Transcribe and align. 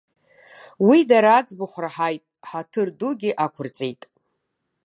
Уи 0.87 0.99
дара 1.09 1.31
аӡбахә 1.39 1.77
раҳаит, 1.83 2.23
ҳаҭыр 2.49 2.87
дугьы 2.99 3.31
ақәырҵеит. 3.43 4.01